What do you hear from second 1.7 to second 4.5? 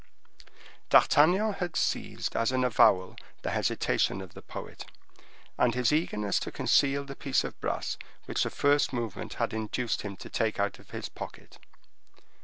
seized as an avowal the hesitation of the